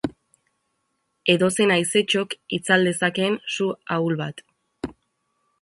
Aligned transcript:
Edozein 1.33 1.75
haizetxok 1.75 2.35
itzal 2.59 2.89
dezakeen 2.91 3.39
su 3.57 3.71
ahul 3.99 4.21
bat. 4.27 4.47